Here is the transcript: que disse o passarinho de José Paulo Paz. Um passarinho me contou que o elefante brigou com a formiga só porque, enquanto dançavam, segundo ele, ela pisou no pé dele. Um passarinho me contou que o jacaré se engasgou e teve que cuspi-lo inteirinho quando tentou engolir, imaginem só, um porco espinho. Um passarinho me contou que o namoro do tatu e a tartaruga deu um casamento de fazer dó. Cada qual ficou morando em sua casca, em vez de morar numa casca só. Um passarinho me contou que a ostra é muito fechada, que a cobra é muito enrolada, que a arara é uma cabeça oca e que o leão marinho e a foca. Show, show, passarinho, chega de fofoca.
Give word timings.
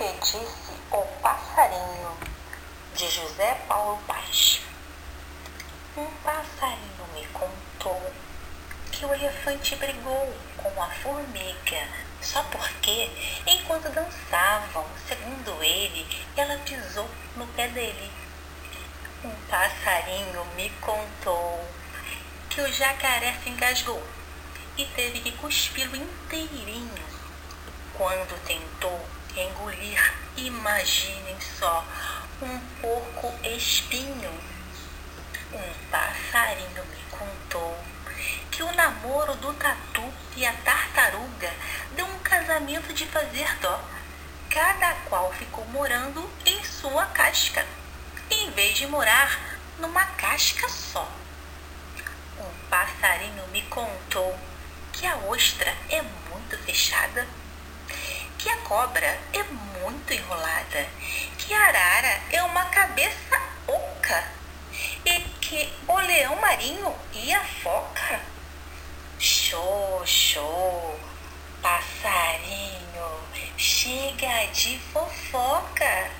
que 0.00 0.12
disse 0.14 0.72
o 0.90 1.02
passarinho 1.20 2.16
de 2.94 3.06
José 3.06 3.54
Paulo 3.68 3.98
Paz. 4.06 4.62
Um 5.94 6.06
passarinho 6.24 7.06
me 7.12 7.26
contou 7.26 8.10
que 8.90 9.04
o 9.04 9.12
elefante 9.12 9.76
brigou 9.76 10.34
com 10.56 10.82
a 10.82 10.86
formiga 10.86 11.86
só 12.22 12.42
porque, 12.44 13.10
enquanto 13.46 13.92
dançavam, 13.92 14.86
segundo 15.06 15.62
ele, 15.62 16.06
ela 16.34 16.56
pisou 16.60 17.06
no 17.36 17.46
pé 17.48 17.68
dele. 17.68 18.10
Um 19.22 19.34
passarinho 19.50 20.46
me 20.56 20.70
contou 20.80 21.62
que 22.48 22.62
o 22.62 22.72
jacaré 22.72 23.36
se 23.42 23.50
engasgou 23.50 24.02
e 24.78 24.84
teve 24.86 25.20
que 25.20 25.32
cuspi-lo 25.32 25.94
inteirinho 25.94 27.04
quando 27.98 28.42
tentou 28.46 29.19
engolir, 29.36 30.14
imaginem 30.36 31.36
só, 31.40 31.84
um 32.42 32.58
porco 32.80 33.34
espinho. 33.44 34.32
Um 35.52 35.90
passarinho 35.90 36.84
me 36.84 37.02
contou 37.10 37.76
que 38.50 38.62
o 38.62 38.72
namoro 38.72 39.34
do 39.36 39.52
tatu 39.54 40.02
e 40.36 40.46
a 40.46 40.52
tartaruga 40.52 41.52
deu 41.96 42.06
um 42.06 42.18
casamento 42.20 42.92
de 42.92 43.06
fazer 43.06 43.56
dó. 43.60 43.80
Cada 44.48 44.94
qual 45.08 45.32
ficou 45.32 45.64
morando 45.66 46.28
em 46.44 46.62
sua 46.64 47.06
casca, 47.06 47.64
em 48.30 48.50
vez 48.50 48.76
de 48.76 48.86
morar 48.86 49.58
numa 49.78 50.04
casca 50.04 50.68
só. 50.68 51.08
Um 52.38 52.68
passarinho 52.68 53.46
me 53.48 53.62
contou 53.62 54.38
que 54.92 55.06
a 55.06 55.16
ostra 55.16 55.74
é 55.88 56.02
muito 56.02 56.58
fechada, 56.64 57.26
que 58.42 58.48
a 58.48 58.56
cobra 58.58 59.18
é 59.34 59.42
muito 59.82 60.14
enrolada, 60.14 60.86
que 61.36 61.52
a 61.52 61.66
arara 61.66 62.20
é 62.32 62.42
uma 62.42 62.64
cabeça 62.66 63.38
oca 63.68 64.24
e 65.04 65.20
que 65.42 65.70
o 65.86 65.94
leão 65.98 66.36
marinho 66.36 66.94
e 67.12 67.34
a 67.34 67.44
foca. 67.44 68.18
Show, 69.18 70.02
show, 70.06 70.98
passarinho, 71.60 73.20
chega 73.58 74.46
de 74.54 74.78
fofoca. 74.90 76.10